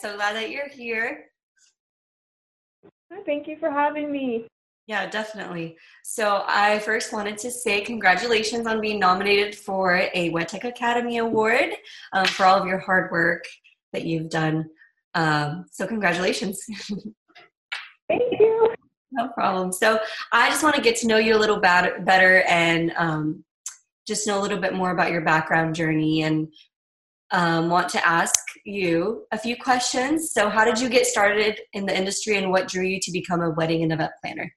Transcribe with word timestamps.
so 0.00 0.14
glad 0.14 0.36
that 0.36 0.50
you're 0.50 0.68
here. 0.68 1.26
Thank 3.26 3.46
you 3.46 3.56
for 3.58 3.70
having 3.70 4.12
me. 4.12 4.46
Yeah, 4.86 5.08
definitely. 5.08 5.76
So 6.02 6.44
I 6.46 6.78
first 6.78 7.12
wanted 7.12 7.36
to 7.38 7.50
say 7.50 7.82
congratulations 7.82 8.66
on 8.66 8.80
being 8.80 8.98
nominated 8.98 9.54
for 9.54 10.08
a 10.14 10.30
WedTech 10.30 10.64
Academy 10.64 11.18
Award 11.18 11.74
um, 12.14 12.24
for 12.24 12.46
all 12.46 12.58
of 12.58 12.66
your 12.66 12.78
hard 12.78 13.10
work 13.10 13.44
that 13.92 14.06
you've 14.06 14.30
done. 14.30 14.66
Um, 15.14 15.66
so 15.70 15.86
congratulations. 15.86 16.64
Thank 18.08 18.40
you. 18.40 18.74
No 19.12 19.28
problem. 19.28 19.72
So 19.72 20.00
I 20.32 20.48
just 20.48 20.62
want 20.62 20.74
to 20.76 20.82
get 20.82 20.96
to 20.96 21.06
know 21.06 21.18
you 21.18 21.36
a 21.36 21.38
little 21.38 21.60
bit 21.60 22.04
better 22.04 22.42
and 22.42 22.92
um, 22.96 23.44
just 24.06 24.26
know 24.26 24.40
a 24.40 24.42
little 24.42 24.58
bit 24.58 24.74
more 24.74 24.90
about 24.90 25.12
your 25.12 25.20
background 25.20 25.74
journey 25.74 26.22
and 26.22 26.48
um, 27.30 27.68
want 27.68 27.88
to 27.90 28.06
ask 28.06 28.34
you 28.64 29.26
a 29.32 29.38
few 29.38 29.56
questions. 29.56 30.32
So, 30.32 30.48
how 30.48 30.64
did 30.64 30.80
you 30.80 30.88
get 30.88 31.06
started 31.06 31.60
in 31.72 31.86
the 31.86 31.96
industry 31.96 32.36
and 32.36 32.50
what 32.50 32.68
drew 32.68 32.84
you 32.84 32.98
to 33.02 33.12
become 33.12 33.42
a 33.42 33.50
wedding 33.50 33.82
and 33.82 33.92
event 33.92 34.12
planner? 34.22 34.52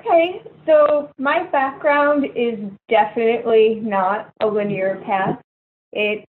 Okay, 0.00 0.42
so 0.66 1.10
my 1.18 1.44
background 1.44 2.26
is 2.36 2.58
definitely 2.88 3.76
not 3.76 4.32
a 4.40 4.46
linear 4.46 5.02
path. 5.06 5.40
It 5.92 6.24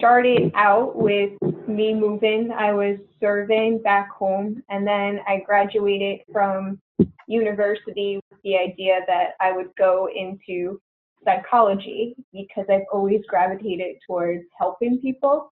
started 0.00 0.50
out 0.54 0.96
with 0.96 1.32
me 1.68 1.94
moving. 1.94 2.50
I 2.50 2.72
was 2.72 2.98
serving 3.20 3.82
back 3.82 4.10
home, 4.10 4.62
and 4.68 4.86
then 4.86 5.20
I 5.28 5.42
graduated 5.46 6.20
from 6.32 6.80
university 7.28 8.18
with 8.30 8.40
the 8.42 8.56
idea 8.56 9.00
that 9.06 9.34
I 9.40 9.52
would 9.52 9.70
go 9.78 10.08
into 10.14 10.80
psychology 11.24 12.16
because 12.32 12.66
I've 12.68 12.86
always 12.92 13.20
gravitated 13.28 13.96
towards 14.06 14.44
helping 14.58 14.98
people. 14.98 15.52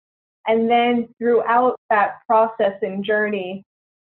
And 0.46 0.68
then 0.68 1.08
throughout 1.18 1.76
that 1.90 2.16
process 2.26 2.74
and 2.82 3.04
journey, 3.04 3.64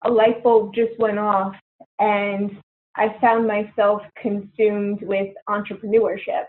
a 0.05 0.11
light 0.11 0.43
bulb 0.43 0.75
just 0.75 0.99
went 0.99 1.19
off, 1.19 1.55
and 1.99 2.59
I 2.97 3.17
found 3.21 3.47
myself 3.47 4.03
consumed 4.21 5.03
with 5.03 5.35
entrepreneurship 5.49 6.45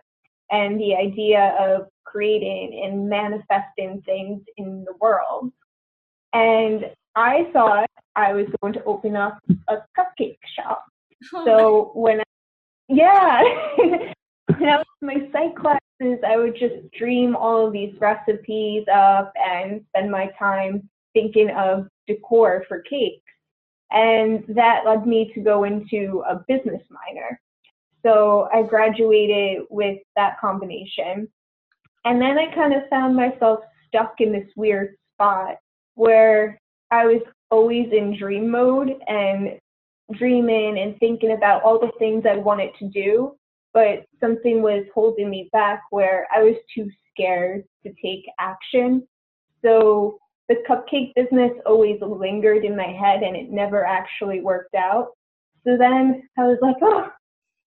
and 0.52 0.80
the 0.80 0.95
idea 0.95 1.56
of 1.59 1.88
creating 2.03 2.81
and 2.84 3.09
manifesting 3.09 4.02
things 4.06 4.42
in 4.58 4.86
the 4.86 4.94
world. 5.00 5.52
And 6.34 6.86
I 7.16 7.50
thought 7.53 7.90
I 8.16 8.34
was 8.34 8.45
going 8.62 8.73
to 8.73 8.84
open 8.84 9.16
up 9.16 9.40
a 9.69 9.78
cupcake 9.97 10.38
shop. 10.56 10.86
Oh 11.34 11.45
so 11.45 11.92
when 11.95 12.19
I, 12.19 12.23
yeah, 12.90 13.42
I 14.49 14.77
was 14.77 14.85
in 15.01 15.07
my 15.07 15.29
psych 15.31 15.55
classes, 15.55 16.19
I 16.27 16.38
would 16.38 16.55
just 16.55 16.91
dream 16.97 17.35
all 17.35 17.67
of 17.67 17.73
these 17.73 17.95
recipes 17.99 18.85
up 18.93 19.31
and 19.35 19.83
spend 19.89 20.11
my 20.11 20.29
time 20.38 20.88
thinking 21.13 21.49
of 21.51 21.88
decor 22.07 22.63
for 22.67 22.81
cakes. 22.81 23.23
And 23.91 24.43
that 24.49 24.83
led 24.85 25.07
me 25.07 25.31
to 25.33 25.41
go 25.41 25.63
into 25.63 26.23
a 26.27 26.43
business 26.47 26.81
minor. 26.89 27.39
So 28.03 28.49
I 28.53 28.63
graduated 28.63 29.63
with 29.69 29.99
that 30.16 30.39
combination. 30.39 31.27
And 32.03 32.21
then 32.21 32.38
I 32.38 32.53
kind 32.53 32.73
of 32.73 32.88
found 32.89 33.16
myself 33.16 33.61
stuck 33.88 34.16
in 34.19 34.31
this 34.31 34.47
weird 34.55 34.95
spot 35.13 35.55
where 35.95 36.59
I 36.91 37.05
was 37.05 37.21
always 37.49 37.88
in 37.91 38.17
dream 38.17 38.49
mode 38.49 38.93
and 39.07 39.59
dreaming 40.13 40.77
and 40.79 40.99
thinking 40.99 41.31
about 41.31 41.63
all 41.63 41.79
the 41.79 41.91
things 41.97 42.25
I 42.29 42.35
wanted 42.35 42.71
to 42.79 42.89
do, 42.89 43.35
but 43.76 44.06
something 44.22 44.62
was 44.62 44.86
holding 44.95 45.30
me 45.30 45.50
back 45.52 45.84
where 45.92 46.28
I 46.34 46.42
was 46.42 46.56
too 46.73 46.90
scared 47.12 47.66
to 47.86 47.94
take 48.02 48.26
action. 48.40 49.06
So 49.64 50.18
the 50.48 50.64
cupcake 50.68 51.14
business 51.14 51.52
always 51.66 52.00
lingered 52.02 52.64
in 52.64 52.78
my 52.78 52.88
head 52.88 53.22
and 53.22 53.35
it 53.35 53.52
never 53.52 53.85
actually 53.85 54.40
worked 54.40 54.75
out. 54.75 55.09
So 55.68 55.78
then 55.78 56.24
I 56.38 56.44
was 56.44 56.58
like, 56.62 56.78
oh, 56.81 57.09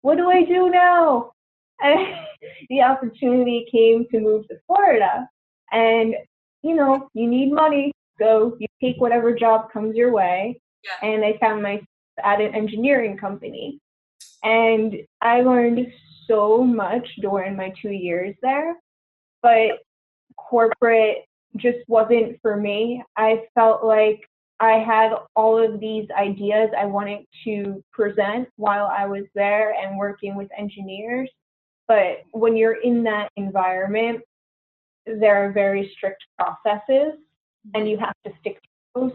what 0.02 0.18
do 0.18 0.30
I 0.30 0.44
do 0.44 0.70
now? 0.70 1.32
And 1.80 2.16
the 2.70 2.82
opportunity 2.82 3.66
came 3.72 4.06
to 4.12 4.20
move 4.20 4.46
to 4.50 4.56
Florida. 4.68 5.26
And, 5.72 6.16
you 6.64 6.76
know, 6.76 7.08
you 7.14 7.28
need 7.30 7.54
money, 7.54 7.94
so 8.20 8.58
you 8.60 8.68
take 8.82 9.00
whatever 9.00 9.34
job 9.34 9.72
comes 9.72 9.96
your 9.96 10.12
way. 10.12 10.60
Yeah. 10.84 11.08
And 11.08 11.24
I 11.24 11.38
found 11.40 11.64
myself 11.64 11.88
at 12.22 12.42
an 12.42 12.54
engineering 12.54 13.18
company. 13.18 13.80
And 14.44 14.96
I 15.22 15.42
learned 15.42 15.88
so 16.28 16.64
much 16.64 17.08
during 17.22 17.56
my 17.56 17.74
two 17.82 17.92
years 17.92 18.36
there. 18.42 18.76
But 19.42 19.80
corporate 20.38 21.26
just 21.58 21.80
wasn't 21.88 22.40
for 22.42 22.56
me. 22.56 23.04
I 23.18 23.44
felt 23.56 23.84
like 23.84 24.22
I 24.60 24.80
had 24.80 25.12
all 25.36 25.58
of 25.58 25.80
these 25.80 26.08
ideas 26.18 26.70
I 26.78 26.86
wanted 26.86 27.26
to 27.44 27.84
present 27.92 28.48
while 28.56 28.88
I 28.88 29.06
was 29.06 29.24
there 29.36 29.74
and 29.74 29.98
working 29.98 30.36
with 30.36 30.50
engineers. 30.58 31.30
But 31.88 32.24
when 32.32 32.56
you're 32.56 32.82
in 32.82 33.04
that 33.04 33.30
environment, 33.36 34.22
there 35.06 35.46
are 35.46 35.52
very 35.52 35.92
strict 35.98 36.24
processes 36.40 37.14
and 37.74 37.90
you 37.90 37.98
have 37.98 38.14
to 38.26 38.32
stick 38.40 38.62
to 38.62 38.70
those. 38.96 39.12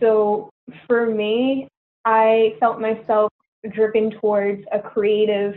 So 0.00 0.50
for 0.86 1.06
me, 1.06 1.68
I 2.04 2.56
felt 2.60 2.80
myself 2.80 3.32
driven 3.68 4.10
towards 4.10 4.64
a 4.72 4.80
creative 4.80 5.54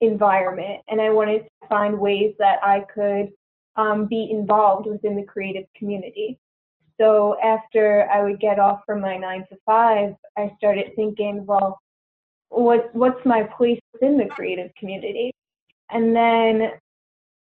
environment 0.00 0.80
and 0.88 1.00
I 1.00 1.10
wanted 1.10 1.44
to 1.44 1.68
find 1.68 1.98
ways 1.98 2.34
that 2.38 2.58
I 2.62 2.84
could 2.92 3.30
um, 3.76 4.06
be 4.06 4.28
involved 4.30 4.86
within 4.86 5.16
the 5.16 5.24
creative 5.24 5.64
community. 5.76 6.38
So 7.00 7.36
after 7.42 8.08
I 8.10 8.22
would 8.22 8.40
get 8.40 8.58
off 8.58 8.80
from 8.86 9.00
my 9.00 9.16
nine 9.16 9.44
to 9.50 9.56
five, 9.66 10.14
I 10.36 10.52
started 10.58 10.92
thinking, 10.94 11.44
well, 11.44 11.78
what 12.50 12.94
what's 12.94 13.24
my 13.26 13.42
place 13.42 13.80
within 13.92 14.16
the 14.16 14.26
creative 14.26 14.70
community? 14.78 15.32
And 15.90 16.14
then 16.14 16.70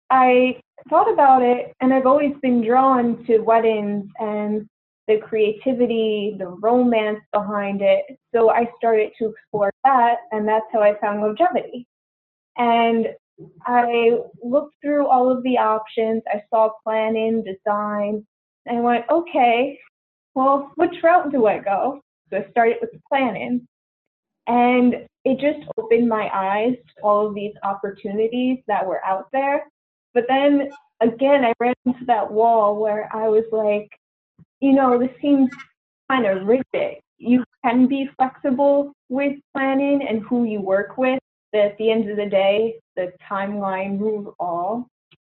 I 0.09 0.61
thought 0.89 1.11
about 1.11 1.41
it, 1.41 1.73
and 1.81 1.93
I've 1.93 2.05
always 2.05 2.33
been 2.41 2.65
drawn 2.65 3.25
to 3.25 3.39
weddings 3.39 4.09
and 4.19 4.65
the 5.07 5.17
creativity, 5.17 6.35
the 6.37 6.47
romance 6.47 7.19
behind 7.33 7.81
it. 7.81 8.05
So 8.33 8.49
I 8.49 8.69
started 8.77 9.11
to 9.19 9.29
explore 9.29 9.71
that, 9.83 10.17
and 10.31 10.47
that's 10.47 10.65
how 10.71 10.81
I 10.81 10.97
found 10.99 11.21
Lovegevity. 11.21 11.85
And 12.57 13.07
I 13.65 14.19
looked 14.43 14.75
through 14.81 15.07
all 15.07 15.31
of 15.31 15.43
the 15.43 15.57
options. 15.57 16.23
I 16.27 16.41
saw 16.49 16.69
planning, 16.83 17.43
design, 17.43 18.25
and 18.65 18.77
I 18.77 18.81
went, 18.81 19.05
okay, 19.09 19.77
well, 20.35 20.71
which 20.75 20.95
route 21.03 21.31
do 21.31 21.47
I 21.47 21.59
go? 21.59 22.01
So 22.29 22.37
I 22.37 22.49
started 22.51 22.77
with 22.81 22.91
planning. 23.09 23.67
And 24.47 25.07
it 25.25 25.39
just 25.39 25.69
opened 25.77 26.09
my 26.09 26.29
eyes 26.33 26.75
to 26.75 27.03
all 27.03 27.27
of 27.27 27.35
these 27.35 27.53
opportunities 27.63 28.59
that 28.67 28.85
were 28.85 29.03
out 29.05 29.27
there. 29.31 29.63
But 30.13 30.25
then 30.27 30.69
again, 31.01 31.45
I 31.45 31.53
ran 31.59 31.75
into 31.85 32.05
that 32.05 32.31
wall 32.31 32.79
where 32.81 33.09
I 33.13 33.27
was 33.27 33.45
like, 33.51 33.89
you 34.63 34.71
know, 34.71 34.97
this 34.97 35.11
seems 35.21 35.49
kind 36.09 36.25
of 36.25 36.47
rigid. 36.47 37.01
You 37.17 37.43
can 37.65 37.85
be 37.85 38.09
flexible 38.15 38.93
with 39.09 39.33
planning 39.53 40.07
and 40.07 40.23
who 40.23 40.45
you 40.45 40.61
work 40.61 40.97
with, 40.97 41.19
but 41.51 41.59
at 41.59 41.77
the 41.77 41.91
end 41.91 42.09
of 42.09 42.15
the 42.15 42.27
day, 42.27 42.79
the 42.95 43.11
timeline 43.29 43.99
rules 43.99 44.33
all. 44.39 44.87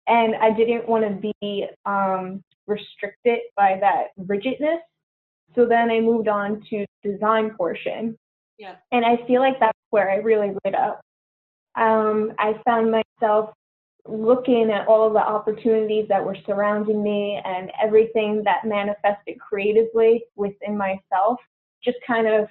And 0.06 0.34
I 0.34 0.50
didn't 0.50 0.86
want 0.86 1.04
to 1.04 1.32
be 1.42 1.66
um, 1.86 2.42
restricted 2.66 3.38
by 3.56 3.78
that 3.80 4.08
rigidness. 4.18 4.80
So 5.54 5.64
then 5.64 5.90
I 5.90 6.00
moved 6.00 6.28
on 6.28 6.62
to 6.68 6.84
design 7.02 7.54
portion. 7.56 8.18
Yeah. 8.58 8.74
And 8.92 9.06
I 9.06 9.26
feel 9.26 9.40
like 9.40 9.58
that's 9.58 9.78
where 9.88 10.10
I 10.10 10.16
really 10.16 10.52
lit 10.66 10.74
up. 10.74 11.00
Um, 11.76 12.34
I 12.38 12.60
found 12.66 12.92
myself 12.92 13.54
looking 14.06 14.70
at 14.70 14.86
all 14.86 15.10
the 15.10 15.18
opportunities 15.18 16.06
that 16.08 16.24
were 16.24 16.36
surrounding 16.46 17.02
me 17.02 17.40
and 17.44 17.70
everything 17.82 18.42
that 18.44 18.64
manifested 18.64 19.38
creatively 19.40 20.24
within 20.36 20.76
myself, 20.76 21.38
just 21.82 21.96
kind 22.06 22.26
of 22.26 22.48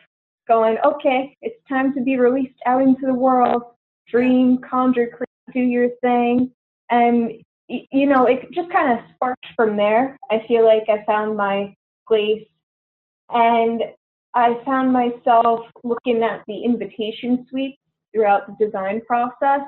going, 0.48 0.78
okay, 0.84 1.36
it's 1.42 1.60
time 1.70 1.94
to 1.94 2.02
be 2.02 2.18
released 2.18 2.60
out 2.66 2.82
into 2.82 3.06
the 3.06 3.14
world, 3.14 3.64
dream, 4.10 4.58
conjure, 4.60 5.08
create, 5.08 5.30
do 5.54 5.60
your 5.60 5.90
thing. 6.02 6.52
And 6.90 7.32
you 7.68 8.06
know, 8.06 8.26
it 8.26 8.52
just 8.52 8.70
kind 8.72 8.92
of 8.92 9.06
sparked 9.16 9.46
from 9.56 9.78
there. 9.78 10.18
I 10.30 10.44
feel 10.48 10.66
like 10.66 10.84
I 10.90 11.04
found 11.06 11.38
my 11.38 11.76
place 12.08 12.46
and 13.30 13.82
I 14.36 14.60
found 14.66 14.92
myself 14.92 15.62
looking 15.84 16.24
at 16.24 16.44
the 16.48 16.64
invitation 16.64 17.46
suite 17.50 17.80
throughout 18.14 18.48
the 18.48 18.66
design 18.66 19.02
process. 19.08 19.62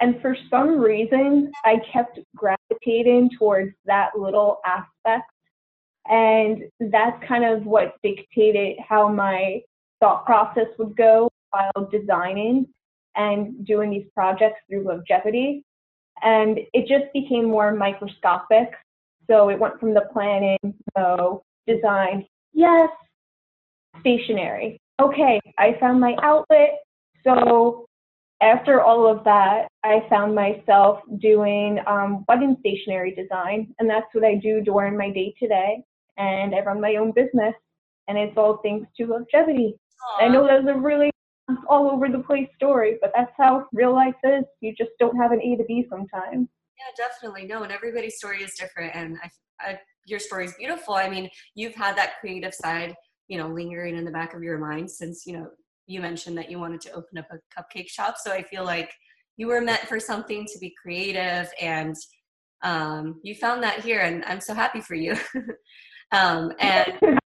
And 0.00 0.20
for 0.20 0.36
some 0.48 0.78
reason, 0.78 1.52
I 1.64 1.76
kept 1.92 2.18
gravitating 2.34 3.30
towards 3.38 3.74
that 3.84 4.10
little 4.18 4.60
aspect. 4.64 5.30
And 6.08 6.64
that's 6.80 7.22
kind 7.26 7.44
of 7.44 7.66
what 7.66 7.94
dictated 8.02 8.78
how 8.86 9.08
my 9.08 9.60
thought 10.00 10.24
process 10.24 10.66
would 10.78 10.96
go 10.96 11.30
while 11.50 11.88
designing 11.90 12.66
and 13.16 13.66
doing 13.66 13.90
these 13.90 14.06
projects 14.14 14.60
through 14.68 14.84
Lovegevity 14.84 15.62
and 16.22 16.58
it 16.72 16.86
just 16.86 17.12
became 17.12 17.46
more 17.46 17.72
microscopic. 17.72 18.70
So 19.28 19.48
it 19.48 19.58
went 19.58 19.78
from 19.78 19.94
the 19.94 20.06
planning, 20.12 20.58
no, 20.96 21.42
design, 21.66 22.26
yes, 22.52 22.90
stationery. 24.00 24.78
Okay, 25.00 25.40
I 25.58 25.76
found 25.78 26.00
my 26.00 26.16
outlet. 26.22 26.80
So 27.24 27.86
after 28.40 28.80
all 28.80 29.06
of 29.06 29.22
that, 29.24 29.68
I 29.84 30.02
found 30.08 30.34
myself 30.34 31.00
doing 31.18 31.78
um, 31.86 32.24
wedding 32.28 32.56
stationery 32.60 33.14
design, 33.14 33.74
and 33.78 33.88
that's 33.88 34.06
what 34.12 34.24
I 34.24 34.36
do 34.36 34.62
during 34.62 34.96
my 34.96 35.10
day 35.10 35.34
to 35.40 35.48
day. 35.48 35.82
And 36.16 36.54
I 36.54 36.60
run 36.60 36.80
my 36.80 36.96
own 36.96 37.12
business, 37.12 37.54
and 38.08 38.18
it's 38.18 38.36
all 38.36 38.60
thanks 38.62 38.88
to 38.96 39.06
Lovegevity. 39.06 39.74
I 40.18 40.28
know 40.28 40.46
that's 40.46 40.66
a 40.68 40.78
really 40.78 41.10
all 41.68 41.90
over 41.90 42.08
the 42.08 42.20
place 42.20 42.48
story, 42.56 42.96
but 43.00 43.12
that's 43.14 43.32
how 43.36 43.66
real 43.72 43.92
life 43.92 44.14
is. 44.24 44.44
You 44.60 44.74
just 44.76 44.90
don't 44.98 45.16
have 45.16 45.32
an 45.32 45.40
A 45.40 45.56
to 45.56 45.64
B 45.64 45.86
sometimes. 45.90 46.48
Yeah, 46.78 47.06
definitely. 47.06 47.46
No, 47.46 47.62
and 47.62 47.72
everybody's 47.72 48.16
story 48.16 48.42
is 48.42 48.54
different, 48.54 48.94
and 48.94 49.18
I, 49.22 49.70
I, 49.70 49.80
your 50.06 50.18
story 50.18 50.46
is 50.46 50.54
beautiful. 50.54 50.94
I 50.94 51.10
mean, 51.10 51.28
you've 51.54 51.74
had 51.74 51.96
that 51.96 52.18
creative 52.20 52.54
side, 52.54 52.94
you 53.28 53.36
know, 53.36 53.48
lingering 53.48 53.96
in 53.96 54.04
the 54.04 54.10
back 54.10 54.32
of 54.34 54.42
your 54.42 54.58
mind 54.58 54.90
since 54.90 55.26
you 55.26 55.38
know 55.38 55.50
you 55.90 56.00
mentioned 56.00 56.38
that 56.38 56.50
you 56.50 56.58
wanted 56.60 56.80
to 56.82 56.92
open 56.92 57.18
up 57.18 57.26
a 57.30 57.38
cupcake 57.60 57.88
shop. 57.88 58.14
So 58.16 58.32
I 58.32 58.42
feel 58.44 58.64
like 58.64 58.92
you 59.36 59.48
were 59.48 59.60
meant 59.60 59.80
for 59.80 59.98
something 59.98 60.46
to 60.46 60.58
be 60.60 60.72
creative, 60.80 61.50
and 61.60 61.96
um, 62.62 63.20
you 63.22 63.34
found 63.34 63.62
that 63.64 63.80
here, 63.80 64.00
and 64.00 64.24
I'm 64.24 64.40
so 64.40 64.54
happy 64.54 64.80
for 64.80 64.94
you. 64.94 65.16
um, 66.12 66.52
and 66.60 67.18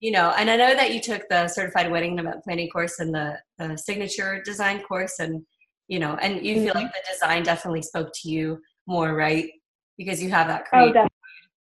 you 0.00 0.12
know, 0.12 0.32
and 0.36 0.48
I 0.48 0.56
know 0.56 0.74
that 0.74 0.92
you 0.92 1.00
took 1.00 1.22
the 1.28 1.48
certified 1.48 1.90
wedding 1.90 2.18
and 2.18 2.20
event 2.20 2.44
planning 2.44 2.68
course 2.68 3.00
and 3.00 3.12
the, 3.12 3.38
the 3.58 3.76
signature 3.76 4.42
design 4.44 4.82
course, 4.82 5.18
and 5.18 5.42
you 5.88 5.98
know, 5.98 6.16
and 6.22 6.44
you 6.46 6.56
mm-hmm. 6.56 6.64
feel 6.66 6.74
like 6.74 6.92
the 6.92 7.02
design 7.12 7.42
definitely 7.42 7.82
spoke 7.82 8.10
to 8.22 8.30
you 8.30 8.60
more, 8.86 9.14
right? 9.14 9.50
Because 9.98 10.22
you 10.22 10.30
have 10.30 10.46
that 10.46 10.64
oh, 10.66 10.68
creative. 10.70 10.96
Oh, 10.96 11.13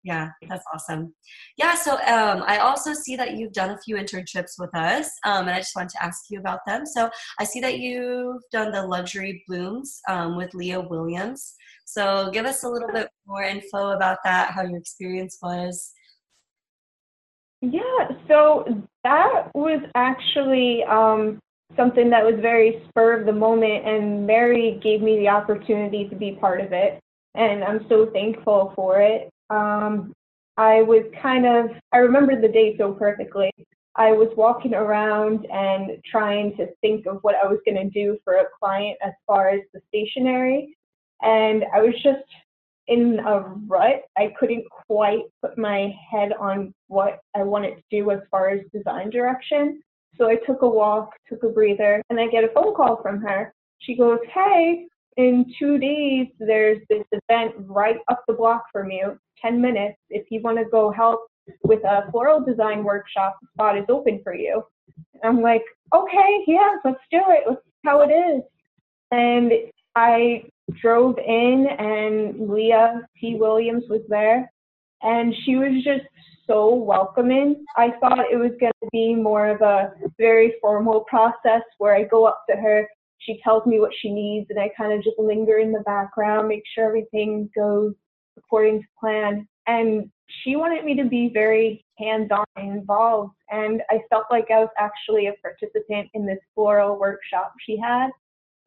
yeah, 0.02 0.30
that's 0.48 0.64
awesome. 0.74 1.14
Yeah, 1.56 1.74
so 1.74 1.92
um, 1.92 2.42
I 2.46 2.58
also 2.58 2.92
see 2.92 3.16
that 3.16 3.36
you've 3.36 3.52
done 3.52 3.70
a 3.70 3.78
few 3.78 3.96
internships 3.96 4.52
with 4.58 4.74
us, 4.74 5.10
um, 5.24 5.46
and 5.46 5.50
I 5.50 5.58
just 5.58 5.76
wanted 5.76 5.90
to 5.90 6.02
ask 6.02 6.24
you 6.30 6.40
about 6.40 6.60
them. 6.66 6.84
So 6.86 7.10
I 7.38 7.44
see 7.44 7.60
that 7.60 7.78
you've 7.78 8.42
done 8.50 8.72
the 8.72 8.86
luxury 8.86 9.44
blooms 9.46 10.00
um, 10.08 10.36
with 10.36 10.54
Leah 10.54 10.80
Williams. 10.80 11.54
So 11.84 12.30
give 12.32 12.46
us 12.46 12.64
a 12.64 12.68
little 12.68 12.90
bit 12.92 13.08
more 13.26 13.42
info 13.42 13.90
about 13.90 14.18
that, 14.24 14.50
how 14.50 14.62
your 14.62 14.78
experience 14.78 15.38
was. 15.42 15.92
Yeah, 17.60 18.08
so 18.26 18.64
that 19.04 19.54
was 19.54 19.80
actually 19.94 20.82
um, 20.84 21.38
something 21.76 22.10
that 22.10 22.24
was 22.24 22.34
very 22.40 22.82
spur 22.88 23.20
of 23.20 23.26
the 23.26 23.32
moment, 23.32 23.86
and 23.86 24.26
Mary 24.26 24.80
gave 24.82 25.00
me 25.00 25.18
the 25.18 25.28
opportunity 25.28 26.08
to 26.08 26.16
be 26.16 26.32
part 26.32 26.60
of 26.60 26.72
it, 26.72 26.98
and 27.36 27.62
I'm 27.62 27.86
so 27.88 28.06
thankful 28.12 28.72
for 28.74 29.00
it. 29.00 29.30
Um, 29.52 30.14
I 30.56 30.82
was 30.82 31.04
kind 31.20 31.46
of, 31.46 31.70
I 31.92 31.98
remember 31.98 32.40
the 32.40 32.48
day 32.48 32.76
so 32.78 32.92
perfectly. 32.92 33.50
I 33.96 34.12
was 34.12 34.28
walking 34.36 34.74
around 34.74 35.46
and 35.52 35.98
trying 36.10 36.56
to 36.56 36.68
think 36.80 37.06
of 37.06 37.18
what 37.22 37.34
I 37.42 37.46
was 37.46 37.58
going 37.66 37.76
to 37.76 37.90
do 37.90 38.18
for 38.24 38.34
a 38.34 38.46
client 38.58 38.96
as 39.04 39.12
far 39.26 39.50
as 39.50 39.60
the 39.74 39.80
stationery. 39.88 40.74
And 41.20 41.64
I 41.74 41.82
was 41.82 41.94
just 42.02 42.24
in 42.88 43.20
a 43.20 43.40
rut. 43.66 44.02
I 44.16 44.32
couldn't 44.38 44.64
quite 44.86 45.24
put 45.42 45.58
my 45.58 45.94
head 46.10 46.32
on 46.38 46.72
what 46.88 47.20
I 47.36 47.42
wanted 47.42 47.76
to 47.76 47.82
do 47.90 48.10
as 48.10 48.20
far 48.30 48.48
as 48.48 48.60
design 48.72 49.10
direction. 49.10 49.82
So 50.16 50.28
I 50.28 50.36
took 50.46 50.62
a 50.62 50.68
walk, 50.68 51.10
took 51.28 51.42
a 51.42 51.48
breather, 51.48 52.02
and 52.08 52.18
I 52.18 52.28
get 52.28 52.44
a 52.44 52.48
phone 52.48 52.74
call 52.74 53.00
from 53.02 53.20
her. 53.20 53.52
She 53.78 53.96
goes, 53.96 54.18
Hey, 54.32 54.86
in 55.16 55.52
two 55.58 55.78
days, 55.78 56.28
there's 56.38 56.80
this 56.88 57.04
event 57.12 57.54
right 57.58 57.98
up 58.08 58.22
the 58.26 58.34
block 58.34 58.64
from 58.72 58.90
you, 58.90 59.18
10 59.40 59.60
minutes. 59.60 59.98
If 60.10 60.26
you 60.30 60.40
want 60.40 60.58
to 60.58 60.64
go 60.64 60.90
help 60.90 61.26
with 61.64 61.84
a 61.84 62.10
floral 62.10 62.40
design 62.44 62.84
workshop, 62.84 63.36
the 63.40 63.48
spot 63.54 63.76
is 63.76 63.84
open 63.88 64.20
for 64.22 64.34
you. 64.34 64.62
I'm 65.24 65.40
like, 65.40 65.64
okay, 65.94 66.44
yeah, 66.46 66.76
let's 66.84 67.00
do 67.10 67.20
it. 67.28 67.44
Let's 67.46 67.60
see 67.64 67.80
how 67.84 68.00
it 68.02 68.12
is. 68.12 68.42
And 69.10 69.52
I 69.94 70.44
drove 70.80 71.18
in, 71.18 71.66
and 71.78 72.48
Leah 72.48 73.02
T. 73.20 73.36
Williams 73.38 73.84
was 73.90 74.00
there, 74.08 74.50
and 75.02 75.34
she 75.44 75.56
was 75.56 75.82
just 75.84 76.06
so 76.46 76.74
welcoming. 76.74 77.64
I 77.76 77.92
thought 78.00 78.30
it 78.30 78.36
was 78.36 78.52
going 78.58 78.72
to 78.82 78.88
be 78.90 79.14
more 79.14 79.48
of 79.48 79.60
a 79.60 79.92
very 80.18 80.54
formal 80.60 81.00
process 81.00 81.62
where 81.78 81.94
I 81.94 82.04
go 82.04 82.24
up 82.24 82.44
to 82.48 82.56
her 82.56 82.88
she 83.24 83.40
tells 83.42 83.66
me 83.66 83.80
what 83.80 83.92
she 84.00 84.10
needs 84.10 84.46
and 84.50 84.58
I 84.58 84.70
kind 84.76 84.92
of 84.92 85.02
just 85.02 85.18
linger 85.18 85.58
in 85.58 85.72
the 85.72 85.80
background, 85.80 86.48
make 86.48 86.62
sure 86.74 86.86
everything 86.86 87.48
goes 87.56 87.94
according 88.36 88.80
to 88.80 88.86
plan. 88.98 89.46
And 89.66 90.10
she 90.26 90.56
wanted 90.56 90.84
me 90.84 90.94
to 90.96 91.04
be 91.04 91.30
very 91.32 91.84
hands-on 91.98 92.44
involved 92.56 93.34
and 93.50 93.82
I 93.90 94.00
felt 94.10 94.24
like 94.30 94.50
I 94.50 94.58
was 94.58 94.70
actually 94.78 95.26
a 95.26 95.34
participant 95.42 96.08
in 96.14 96.26
this 96.26 96.38
floral 96.54 96.98
workshop 96.98 97.52
she 97.64 97.76
had. 97.76 98.10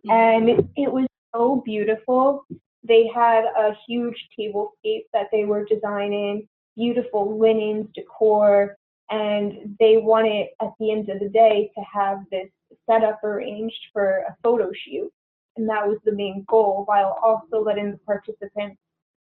Mm-hmm. 0.08 0.12
And 0.12 0.70
it 0.78 0.92
was 0.92 1.08
so 1.36 1.62
beautiful. 1.66 2.46
They 2.84 3.10
had 3.14 3.46
a 3.58 3.76
huge 3.88 4.16
tablescape 4.40 5.06
that 5.14 5.28
they 5.32 5.46
were 5.46 5.66
designing, 5.66 6.48
beautiful 6.78 7.38
linens, 7.38 7.88
decor, 7.96 8.78
and 9.10 9.76
they 9.80 9.98
wanted 9.98 10.48
at 10.62 10.72
the 10.80 10.92
end 10.92 11.10
of 11.10 11.20
the 11.20 11.30
day 11.30 11.72
to 11.76 11.84
have 11.92 12.20
this 12.32 12.50
set 12.90 13.04
up 13.04 13.24
arranged 13.24 13.80
for 13.94 14.26
a 14.28 14.36
photo 14.44 14.72
shoot. 14.74 15.12
And 15.58 15.70
that 15.70 15.88
was 15.88 15.98
the 16.04 16.12
main 16.12 16.44
goal 16.48 16.84
while 16.86 17.18
also 17.24 17.64
letting 17.64 17.92
the 17.92 17.98
participants 18.00 18.78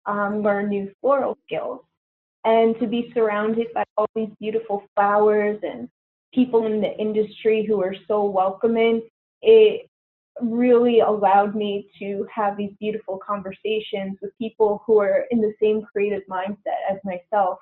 um, 0.05 0.41
learn 0.41 0.69
new 0.69 0.91
floral 1.01 1.37
skills. 1.45 1.81
And 2.45 2.77
to 2.79 2.87
be 2.87 3.11
surrounded 3.13 3.67
by 3.73 3.83
all 3.97 4.07
these 4.15 4.29
beautiful 4.39 4.83
flowers 4.95 5.59
and 5.63 5.89
people 6.33 6.65
in 6.65 6.81
the 6.81 6.95
industry 6.97 7.65
who 7.65 7.81
are 7.81 7.95
so 8.07 8.25
welcoming, 8.25 9.01
it 9.41 9.89
really 10.41 11.01
allowed 11.01 11.55
me 11.55 11.89
to 11.99 12.25
have 12.33 12.55
these 12.57 12.71
beautiful 12.79 13.19
conversations 13.25 14.17
with 14.21 14.37
people 14.37 14.83
who 14.85 14.99
are 14.99 15.25
in 15.31 15.41
the 15.41 15.53
same 15.61 15.81
creative 15.81 16.23
mindset 16.29 16.79
as 16.89 16.97
myself. 17.03 17.59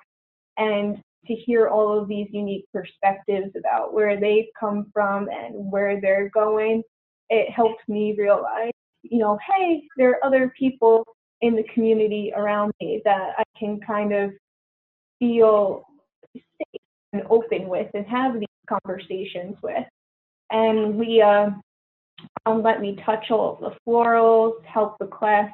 And 0.56 1.02
to 1.26 1.34
hear 1.34 1.68
all 1.68 1.98
of 1.98 2.08
these 2.08 2.28
unique 2.30 2.64
perspectives 2.72 3.50
about 3.56 3.92
where 3.92 4.18
they've 4.18 4.48
come 4.58 4.90
from 4.92 5.28
and 5.28 5.70
where 5.70 6.00
they're 6.00 6.30
going, 6.30 6.82
it 7.28 7.50
helped 7.50 7.82
me 7.88 8.14
realize, 8.16 8.72
you 9.02 9.18
know, 9.18 9.38
hey, 9.46 9.82
there 9.96 10.10
are 10.10 10.24
other 10.24 10.52
people 10.58 11.04
in 11.40 11.54
the 11.54 11.64
community 11.74 12.32
around 12.34 12.72
me 12.80 13.02
that 13.04 13.34
I 13.38 13.44
can 13.58 13.80
kind 13.80 14.12
of 14.12 14.32
feel 15.18 15.84
safe 16.34 16.80
and 17.12 17.22
open 17.30 17.68
with 17.68 17.88
and 17.94 18.06
have 18.06 18.34
these 18.34 18.48
conversations 18.68 19.56
with. 19.62 19.84
And 20.50 20.98
Leah 20.98 21.60
um, 22.46 22.62
let 22.62 22.80
me 22.80 22.98
touch 23.04 23.30
all 23.30 23.54
of 23.54 23.60
the 23.60 23.76
florals, 23.86 24.64
help 24.64 24.98
the 24.98 25.06
class 25.06 25.50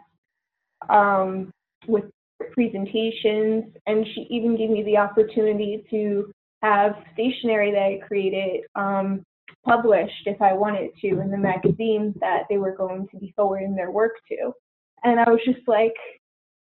um, 0.89 1.51
with 1.87 2.05
presentations, 2.53 3.65
and 3.87 4.07
she 4.15 4.27
even 4.31 4.57
gave 4.57 4.71
me 4.71 4.83
the 4.83 4.97
opportunity 4.97 5.85
to 5.91 6.33
have 6.63 6.95
stationery 7.13 7.73
that 7.73 7.83
I 7.83 8.07
created 8.07 8.63
um, 8.75 9.25
published 9.65 10.27
if 10.27 10.41
I 10.41 10.53
wanted 10.53 10.91
to 11.01 11.21
in 11.21 11.31
the 11.31 11.37
magazine 11.37 12.15
that 12.21 12.45
they 12.49 12.59
were 12.59 12.75
going 12.75 13.07
to 13.09 13.19
be 13.19 13.33
forwarding 13.37 13.75
their 13.75 13.91
work 13.91 14.13
to. 14.31 14.53
And 15.03 15.21
I 15.21 15.29
was 15.29 15.41
just 15.45 15.67
like, 15.67 15.95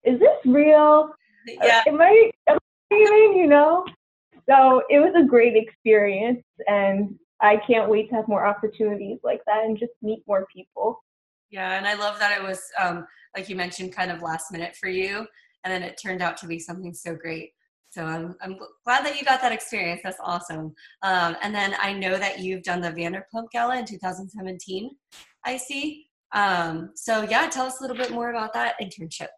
is 0.04 0.18
this 0.18 0.36
real? 0.44 1.10
Yeah. 1.46 1.82
Am 1.86 2.00
I, 2.00 2.30
am 2.48 2.58
I 2.90 3.32
you 3.36 3.46
know? 3.46 3.84
So 4.48 4.82
it 4.88 4.98
was 4.98 5.14
a 5.16 5.26
great 5.26 5.56
experience, 5.56 6.42
and 6.66 7.18
I 7.40 7.56
can't 7.66 7.90
wait 7.90 8.08
to 8.10 8.16
have 8.16 8.28
more 8.28 8.46
opportunities 8.46 9.18
like 9.22 9.40
that 9.46 9.64
and 9.64 9.78
just 9.78 9.92
meet 10.02 10.22
more 10.26 10.46
people. 10.54 11.02
Yeah, 11.50 11.76
and 11.76 11.86
I 11.86 11.94
love 11.94 12.18
that 12.18 12.38
it 12.38 12.42
was, 12.42 12.62
um, 12.78 13.06
like 13.36 13.48
you 13.48 13.56
mentioned, 13.56 13.94
kind 13.94 14.10
of 14.10 14.22
last 14.22 14.52
minute 14.52 14.76
for 14.76 14.88
you 14.88 15.26
and 15.64 15.72
then 15.72 15.82
it 15.82 15.98
turned 16.00 16.22
out 16.22 16.36
to 16.38 16.46
be 16.46 16.58
something 16.58 16.94
so 16.94 17.14
great. 17.14 17.52
So 17.90 18.04
I'm, 18.04 18.34
I'm 18.42 18.56
glad 18.84 19.04
that 19.06 19.18
you 19.18 19.24
got 19.24 19.40
that 19.40 19.52
experience. 19.52 20.00
That's 20.04 20.18
awesome. 20.22 20.74
Um, 21.02 21.36
and 21.42 21.54
then 21.54 21.74
I 21.80 21.92
know 21.92 22.18
that 22.18 22.40
you've 22.40 22.62
done 22.62 22.80
the 22.80 22.90
Vanderpump 22.90 23.50
Gala 23.50 23.78
in 23.78 23.86
2017. 23.86 24.90
I 25.44 25.56
see. 25.56 26.06
Um, 26.32 26.90
so 26.94 27.22
yeah, 27.22 27.48
tell 27.48 27.66
us 27.66 27.80
a 27.80 27.82
little 27.82 27.96
bit 27.96 28.10
more 28.10 28.30
about 28.30 28.52
that 28.52 28.74
internship. 28.82 29.28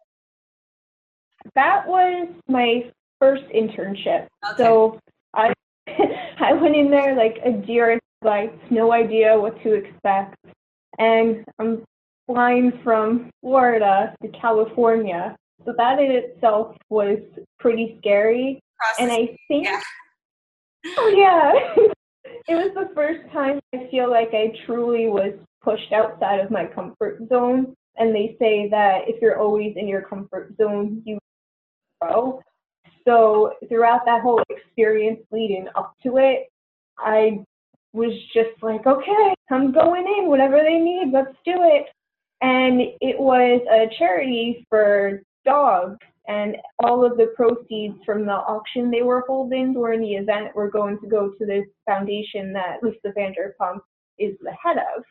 That 1.55 1.87
was 1.87 2.27
my 2.47 2.91
first 3.19 3.43
internship. 3.55 4.27
Okay. 4.45 4.57
So 4.57 4.99
I 5.33 5.53
I 5.87 6.53
went 6.53 6.75
in 6.75 6.91
there 6.91 7.15
like 7.15 7.37
a 7.45 7.51
deer 7.51 7.91
in 7.91 7.99
lights, 8.23 8.57
no 8.69 8.91
idea 8.91 9.39
what 9.39 9.61
to 9.63 9.73
expect, 9.73 10.35
and 10.99 11.43
I'm 11.59 11.83
flying 12.27 12.71
from 12.83 13.29
Florida 13.41 14.13
to 14.21 14.27
California 14.29 15.35
so 15.65 15.73
that 15.77 15.99
in 15.99 16.11
itself 16.11 16.75
was 16.89 17.19
pretty 17.59 17.97
scary. 17.99 18.59
Process. 18.77 18.99
And 18.99 19.11
I 19.11 19.37
think, 19.47 19.65
yeah. 19.65 19.81
oh 20.97 21.07
yeah, 21.09 21.83
it 22.47 22.55
was 22.55 22.71
the 22.73 22.93
first 22.95 23.31
time 23.31 23.59
I 23.73 23.87
feel 23.91 24.09
like 24.09 24.29
I 24.33 24.53
truly 24.65 25.07
was 25.07 25.33
pushed 25.61 25.91
outside 25.91 26.39
of 26.39 26.51
my 26.51 26.65
comfort 26.65 27.21
zone. 27.29 27.75
And 27.97 28.15
they 28.15 28.35
say 28.39 28.69
that 28.69 29.01
if 29.07 29.21
you're 29.21 29.39
always 29.39 29.73
in 29.75 29.87
your 29.87 30.01
comfort 30.01 30.55
zone, 30.57 31.01
you 31.05 31.19
grow. 32.01 32.41
So 33.05 33.53
throughout 33.67 34.05
that 34.05 34.21
whole 34.21 34.41
experience 34.49 35.19
leading 35.31 35.67
up 35.75 35.93
to 36.03 36.17
it, 36.17 36.47
I 36.97 37.43
was 37.93 38.13
just 38.33 38.61
like, 38.61 38.85
okay, 38.85 39.33
I'm 39.49 39.71
going 39.71 40.05
in, 40.17 40.27
whatever 40.27 40.61
they 40.63 40.77
need, 40.77 41.11
let's 41.11 41.35
do 41.45 41.55
it. 41.57 41.87
And 42.41 42.81
it 43.01 43.19
was 43.19 43.61
a 43.71 43.93
charity 43.97 44.65
for 44.69 45.21
dogs, 45.45 45.97
and 46.27 46.55
all 46.83 47.03
of 47.03 47.17
the 47.17 47.33
proceeds 47.35 47.95
from 48.05 48.25
the 48.25 48.31
auction 48.31 48.91
they 48.91 49.01
were 49.01 49.23
holding 49.27 49.73
during 49.73 50.01
the 50.01 50.13
event 50.13 50.55
were 50.55 50.69
going 50.69 50.99
to 50.99 51.07
go 51.07 51.29
to 51.29 51.45
this 51.45 51.65
foundation 51.85 52.53
that 52.53 52.83
Lisa 52.83 53.11
Vanderpump 53.17 53.79
is 54.19 54.35
the 54.41 54.53
head 54.63 54.77
of. 54.77 55.03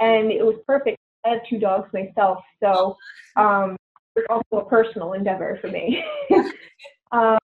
And 0.00 0.30
it 0.30 0.44
was 0.44 0.56
perfect. 0.66 0.98
I 1.24 1.30
have 1.30 1.40
two 1.48 1.58
dogs 1.58 1.90
myself, 1.92 2.38
so 2.62 2.96
um, 3.36 3.76
it's 4.16 4.26
also 4.30 4.64
a 4.64 4.68
personal 4.68 5.14
endeavor 5.14 5.58
for 5.60 5.68
me. 5.68 6.02
um, 7.12 7.38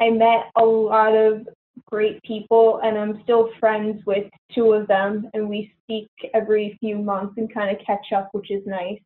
I 0.00 0.10
met 0.10 0.50
a 0.56 0.64
lot 0.64 1.14
of 1.14 1.46
great 1.90 2.22
people, 2.22 2.80
and 2.82 2.98
I'm 2.98 3.22
still 3.22 3.50
friends 3.58 4.02
with 4.06 4.26
two 4.52 4.72
of 4.72 4.86
them, 4.88 5.28
and 5.34 5.48
we 5.48 5.72
speak 5.82 6.08
every 6.34 6.76
few 6.80 6.98
months 6.98 7.34
and 7.36 7.52
kind 7.52 7.74
of 7.74 7.84
catch 7.84 8.12
up, 8.14 8.28
which 8.32 8.50
is 8.50 8.62
nice. 8.66 9.00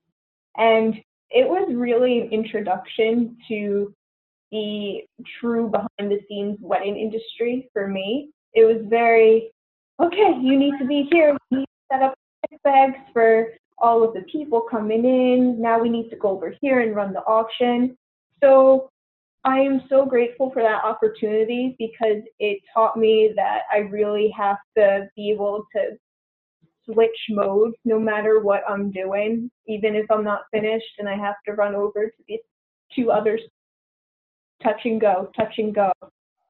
And 0.56 0.94
it 1.30 1.48
was 1.48 1.68
really 1.74 2.20
an 2.20 2.30
introduction 2.30 3.36
to 3.48 3.92
the 4.52 5.00
true 5.40 5.68
behind 5.68 6.10
the 6.10 6.20
scenes 6.28 6.58
wedding 6.60 6.96
industry 6.96 7.68
for 7.72 7.88
me. 7.88 8.30
It 8.54 8.64
was 8.64 8.84
very, 8.88 9.50
okay, 10.00 10.34
you 10.40 10.56
need 10.58 10.74
to 10.78 10.86
be 10.86 11.08
here, 11.10 11.36
you 11.50 11.58
need 11.58 11.64
to 11.64 11.94
set 11.94 12.02
up 12.02 12.14
bags 12.64 12.98
for 13.12 13.48
all 13.78 14.02
of 14.02 14.14
the 14.14 14.22
people 14.22 14.62
coming 14.70 15.04
in. 15.04 15.60
Now 15.60 15.78
we 15.80 15.88
need 15.88 16.08
to 16.10 16.16
go 16.16 16.30
over 16.30 16.54
here 16.60 16.80
and 16.80 16.96
run 16.96 17.12
the 17.12 17.20
auction. 17.20 17.96
So 18.42 18.90
I 19.44 19.58
am 19.60 19.82
so 19.88 20.04
grateful 20.04 20.50
for 20.50 20.62
that 20.62 20.84
opportunity 20.84 21.76
because 21.78 22.22
it 22.38 22.58
taught 22.74 22.96
me 22.96 23.32
that 23.36 23.62
I 23.72 23.78
really 23.78 24.32
have 24.36 24.56
to 24.76 25.08
be 25.14 25.30
able 25.30 25.64
to 25.74 25.96
switch 26.90 27.18
modes 27.30 27.74
no 27.84 27.98
matter 27.98 28.40
what 28.40 28.62
I'm 28.68 28.90
doing, 28.90 29.50
even 29.66 29.94
if 29.94 30.10
I'm 30.10 30.24
not 30.24 30.42
finished 30.52 30.98
and 30.98 31.08
I 31.08 31.16
have 31.16 31.36
to 31.46 31.52
run 31.52 31.74
over 31.74 32.06
to 32.06 32.22
the 32.28 32.38
two 32.94 33.10
others, 33.10 33.40
touch 34.62 34.80
and 34.84 35.00
go, 35.00 35.30
touch 35.36 35.54
and 35.58 35.74
go. 35.74 35.92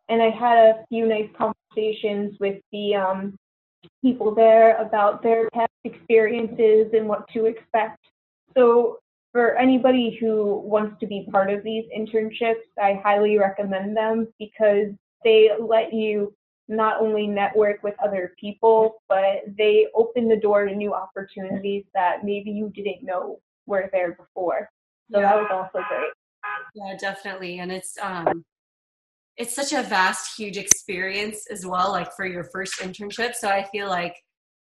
And 0.09 0.23
I 0.23 0.31
had 0.31 0.59
a 0.59 0.85
few 0.89 1.07
nice 1.07 1.29
conversations 1.37 2.37
with 2.39 2.61
the 2.73 2.95
um, 2.95 3.37
people 4.03 4.35
there 4.35 4.77
about 4.77 5.23
their 5.23 5.51
past 5.51 5.73
experiences 5.85 6.93
and 6.93 7.09
what 7.09 7.29
to 7.33 7.47
expect. 7.47 7.99
So 8.57 8.99
for 9.33 9.57
anybody 9.57 10.17
who 10.21 10.61
wants 10.61 10.99
to 11.01 11.07
be 11.07 11.29
part 11.31 11.51
of 11.51 11.63
these 11.63 11.85
internships, 11.97 12.63
I 12.81 13.01
highly 13.03 13.39
recommend 13.39 13.97
them 13.97 14.29
because 14.39 14.89
they 15.25 15.51
let 15.61 15.93
you 15.93 16.33
not 16.69 17.01
only 17.01 17.27
network 17.27 17.83
with 17.83 17.95
other 18.03 18.35
people, 18.41 19.03
but 19.09 19.43
they 19.57 19.87
open 19.95 20.29
the 20.29 20.37
door 20.37 20.67
to 20.67 20.75
new 20.75 20.95
opportunities 20.95 21.85
that 21.95 22.25
maybe 22.25 22.51
you 22.51 22.71
didn't 22.75 23.03
know 23.03 23.41
were 23.67 23.89
there 23.93 24.13
before. 24.13 24.69
So 25.13 25.21
yeah. 25.21 25.33
that 25.33 25.37
was 25.37 25.49
also 25.53 25.85
great. 25.89 26.11
Yeah, 26.75 26.97
definitely. 26.99 27.59
And 27.61 27.71
it's 27.71 27.97
um 28.01 28.45
it's 29.37 29.55
such 29.55 29.73
a 29.73 29.83
vast, 29.83 30.39
huge 30.39 30.57
experience 30.57 31.47
as 31.51 31.67
well, 31.67 31.91
like 31.91 32.11
for 32.17 32.27
your 32.27 32.45
first 32.45 32.81
internship. 32.81 33.35
So 33.35 33.49
I 33.49 33.65
feel 33.65 33.89
like 33.89 34.17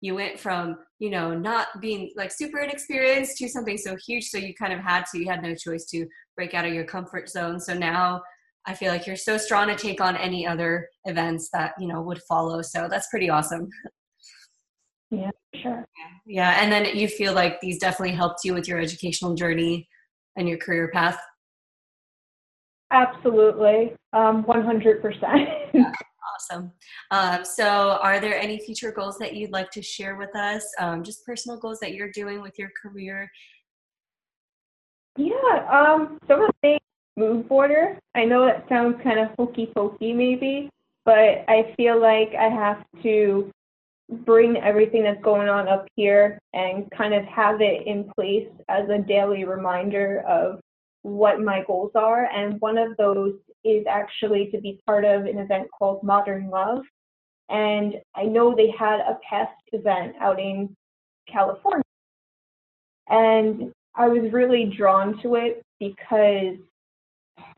you 0.01 0.15
went 0.15 0.39
from 0.39 0.77
you 0.99 1.09
know 1.09 1.33
not 1.33 1.69
being 1.81 2.11
like 2.15 2.31
super 2.31 2.59
inexperienced 2.59 3.39
to 3.39 3.49
something 3.49 3.79
so 3.79 3.97
huge 4.07 4.25
so 4.25 4.37
you 4.37 4.53
kind 4.55 4.73
of 4.73 4.81
had 4.81 5.05
to 5.11 5.19
you 5.19 5.27
had 5.27 5.43
no 5.43 5.55
choice 5.55 5.87
to 5.87 6.07
break 6.37 6.53
out 6.53 6.67
of 6.67 6.75
your 6.75 6.85
comfort 6.85 7.29
zone 7.31 7.59
so 7.59 7.73
now 7.73 8.21
i 8.67 8.75
feel 8.75 8.91
like 8.91 9.07
you're 9.07 9.17
so 9.17 9.37
strong 9.37 9.69
to 9.69 9.77
take 9.77 10.01
on 10.01 10.17
any 10.17 10.47
other 10.47 10.89
events 11.05 11.49
that 11.53 11.73
you 11.79 11.87
know 11.87 12.01
would 12.01 12.21
follow 12.29 12.63
so 12.63 12.89
that's 12.89 13.09
pretty 13.09 13.29
awesome 13.29 13.69
yeah 15.11 15.31
sure 15.55 15.85
yeah 16.27 16.63
and 16.63 16.73
then 16.73 16.97
you 16.97 17.09
feel 17.09 17.33
like 17.33 17.61
these 17.61 17.79
definitely 17.79 18.15
helped 18.15 18.41
you 18.45 18.55
with 18.55 18.67
your 18.67 18.79
educational 18.79 19.35
journey 19.35 19.89
and 20.37 20.49
your 20.49 20.59
career 20.59 20.91
path 20.93 21.19
absolutely 22.91 23.93
um, 24.13 24.45
100% 24.45 25.03
yeah. 25.75 25.93
Awesome. 26.35 26.73
Um, 27.11 27.45
so, 27.45 27.99
are 28.03 28.19
there 28.19 28.39
any 28.39 28.59
future 28.59 28.91
goals 28.91 29.19
that 29.19 29.35
you'd 29.35 29.53
like 29.53 29.71
to 29.73 29.83
share 29.83 30.17
with 30.17 30.35
us? 30.35 30.67
Um, 30.81 31.05
just 31.05 31.25
personal 31.25 31.59
goals 31.59 31.79
that 31.81 31.95
you're 31.95 32.11
doing 32.11 32.41
with 32.41 32.59
your 32.59 32.71
career? 32.81 33.31
Yeah. 35.17 35.33
Um, 35.71 36.19
so, 36.27 36.35
I'm 36.35 36.43
a 36.43 36.51
big 36.63 36.81
mood 37.17 37.49
border. 37.49 37.99
I 38.15 38.25
know 38.25 38.45
that 38.47 38.69
sounds 38.69 39.01
kind 39.03 39.19
of 39.19 39.29
hokey 39.39 39.71
pokey, 39.75 40.13
maybe, 40.13 40.69
but 41.05 41.45
I 41.49 41.75
feel 41.77 42.01
like 42.01 42.35
I 42.39 42.49
have 42.49 42.85
to 43.03 43.51
bring 44.11 44.57
everything 44.59 45.03
that's 45.03 45.23
going 45.23 45.49
on 45.49 45.69
up 45.69 45.87
here 45.97 46.39
and 46.53 46.91
kind 46.91 47.15
of 47.15 47.25
have 47.25 47.61
it 47.61 47.87
in 47.87 48.11
place 48.15 48.49
as 48.69 48.89
a 48.89 48.99
daily 48.99 49.45
reminder 49.45 50.23
of 50.29 50.61
what 51.03 51.41
my 51.41 51.63
goals 51.67 51.93
are. 51.95 52.27
And 52.27 52.61
one 52.61 52.79
of 52.79 52.97
those 52.97 53.35
is 53.65 53.87
actually 53.89 54.51
to 54.53 54.61
be 54.61 54.81
part 54.87 55.05
of 55.05 55.25
an 55.25 55.39
event 55.39 55.69
called 55.79 56.03
Modern 56.03 56.51
Love. 56.51 56.85
And 57.49 57.95
I 58.15 58.25
know 58.25 58.55
they 58.55 58.73
had 58.79 59.01
a 59.01 59.19
past 59.29 59.53
event 59.73 60.17
out 60.21 60.41
in 60.41 60.75
California. 61.31 61.83
And 63.09 63.73
I 63.95 64.09
was 64.09 64.33
really 64.33 64.73
drawn 64.77 65.21
to 65.23 65.37
it 65.37 65.63
because 65.79 66.57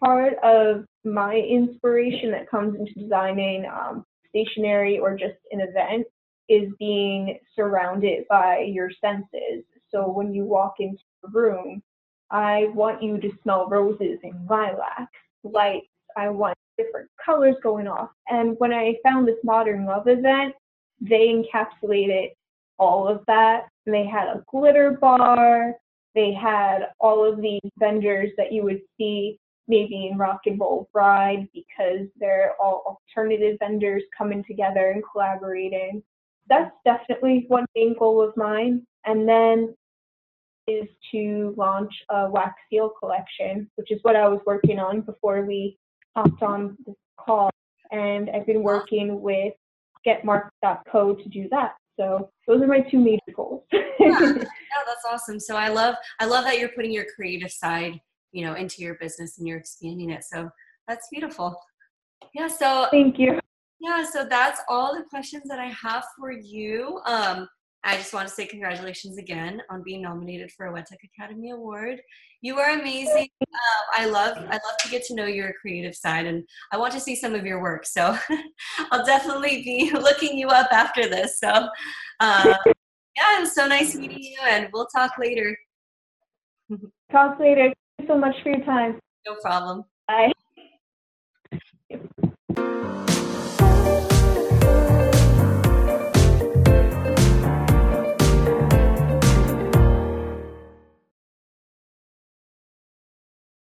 part 0.03 0.35
of 0.43 0.85
my 1.05 1.37
inspiration 1.37 2.31
that 2.33 2.51
comes 2.51 2.79
into 2.79 2.93
designing 2.95 3.67
um, 3.67 4.05
stationery 4.29 4.99
or 4.99 5.17
just 5.17 5.37
an 5.53 5.61
event 5.61 6.07
is 6.49 6.71
being 6.79 7.39
surrounded 7.55 8.25
by 8.29 8.61
your 8.61 8.91
senses. 9.01 9.65
So 9.91 10.09
when 10.09 10.33
you 10.35 10.45
walk 10.45 10.75
into 10.79 10.99
a 11.25 11.31
room, 11.31 11.83
I 12.31 12.67
want 12.75 13.03
you 13.03 13.19
to 13.19 13.31
smell 13.43 13.69
roses 13.69 14.19
and 14.23 14.49
lilacs, 14.49 15.13
lights. 15.45 15.87
I 16.17 16.29
want 16.29 16.57
different 16.79 17.09
colors 17.25 17.57
going 17.63 17.87
off. 17.87 18.11
And 18.29 18.57
when 18.59 18.73
I 18.73 18.95
found 19.05 19.27
this 19.27 19.37
Modern 19.45 19.87
Love 19.87 20.09
event, 20.09 20.55
they 21.01 21.29
encapsulated 21.29 22.31
all 22.79 23.07
of 23.07 23.23
that. 23.27 23.69
And 23.85 23.95
they 23.95 24.07
had 24.07 24.29
a 24.29 24.43
glitter 24.51 24.93
bar. 25.01 25.75
They 26.15 26.33
had 26.33 26.89
all 26.99 27.25
of 27.25 27.41
these 27.41 27.61
vendors 27.79 28.31
that 28.37 28.53
you 28.53 28.63
would 28.63 28.81
see 28.99 29.39
maybe 29.69 30.09
in 30.11 30.19
Rock 30.19 30.41
and 30.47 30.59
Roll 30.59 30.89
Bride 30.93 31.49
because 31.53 32.07
they're 32.19 32.55
all 32.61 33.01
alternative 33.17 33.57
vendors 33.61 34.03
coming 34.17 34.45
together 34.45 34.91
and 34.91 35.03
collaborating. 35.11 36.03
That's 36.49 36.73
definitely 36.85 37.45
one 37.49 37.67
main 37.75 37.97
goal 37.99 38.23
of 38.27 38.37
mine. 38.37 38.87
And 39.05 39.29
then 39.29 39.75
is 40.67 40.89
to 41.13 41.55
launch 41.57 41.93
a 42.11 42.29
wax 42.29 42.55
seal 42.69 42.91
collection, 42.99 43.71
which 43.77 43.91
is 43.91 44.01
what 44.03 44.17
I 44.17 44.29
was 44.29 44.41
working 44.47 44.79
on 44.79 45.01
before 45.01 45.45
we 45.45 45.79
hopped 46.17 46.43
on 46.43 46.77
this 46.87 46.97
call. 47.19 47.51
And 47.93 48.31
I've 48.31 48.47
been 48.47 48.63
working 48.63 49.21
with 49.21 49.55
getmark.co 50.07 51.15
to 51.15 51.29
do 51.29 51.49
that. 51.51 51.75
So 51.99 52.31
those 52.47 52.63
are 52.63 52.67
my 52.67 52.81
two 52.81 52.99
major 52.99 53.21
goals. 53.35 53.65
yeah, 53.73 54.33
that's 54.87 55.05
awesome. 55.09 55.41
So 55.41 55.57
I 55.57 55.69
love 55.69 55.95
I 56.21 56.27
love 56.27 56.45
that 56.45 56.59
you're 56.59 56.69
putting 56.71 56.93
your 56.93 57.07
creative 57.15 57.51
side, 57.51 58.01
you 58.37 58.45
know, 58.45 58.53
into 58.53 58.83
your 58.83 58.97
business 58.97 59.39
and 59.39 59.49
you're 59.49 59.57
expanding 59.57 60.11
it. 60.11 60.23
So 60.23 60.51
that's 60.87 61.09
beautiful. 61.11 61.59
Yeah, 62.35 62.49
so 62.49 62.87
thank 62.91 63.19
you. 63.19 63.41
Yeah, 63.81 64.05
so 64.05 64.27
that's 64.29 64.61
all 64.69 64.95
the 64.95 65.05
questions 65.09 65.45
that 65.49 65.59
I 65.59 65.69
have 65.69 66.05
for 66.19 66.33
you. 66.33 67.01
Um, 67.07 67.49
I 67.83 67.97
just 67.97 68.13
want 68.13 68.29
to 68.29 68.35
say 68.35 68.47
congratulations 68.47 69.17
again 69.17 69.63
on 69.71 69.83
being 69.83 70.03
nominated 70.03 70.51
for 70.53 70.67
a 70.67 70.73
WedTech 70.73 70.99
Academy 71.17 71.53
Award. 71.53 72.01
You 72.43 72.59
are 72.59 72.79
amazing. 72.79 73.29
Uh, 73.41 73.83
I 73.95 74.05
love 74.05 74.37
I 74.37 74.53
love 74.53 74.77
to 74.81 74.91
get 74.91 75.05
to 75.05 75.15
know 75.15 75.25
your 75.25 75.53
creative 75.61 75.95
side, 75.95 76.27
and 76.27 76.45
I 76.73 76.77
want 76.77 76.93
to 76.93 77.01
see 77.01 77.17
some 77.17 77.35
of 77.35 77.47
your 77.47 77.63
work. 77.63 77.87
So 77.87 78.19
I'll 78.91 79.05
definitely 79.07 79.63
be 79.63 79.93
looking 79.93 80.37
you 80.37 80.49
up 80.49 80.69
after 80.73 81.09
this. 81.09 81.39
So 81.39 81.49
uh, 82.21 82.55
yeah, 82.67 83.39
it 83.39 83.41
was 83.41 83.55
so 83.55 83.67
nice 83.67 83.95
meeting 83.95 84.23
you, 84.23 84.39
and 84.47 84.69
we'll 84.75 84.89
talk 84.89 85.13
later. 85.19 85.57
Talk 87.13 87.39
later. 87.39 87.73
Thank 87.99 88.09
you 88.09 88.15
so 88.15 88.19
much 88.19 88.35
for 88.43 88.51
your 88.51 88.65
time. 88.65 88.99
No 89.27 89.37
problem. 89.43 89.85
Bye. 90.07 90.33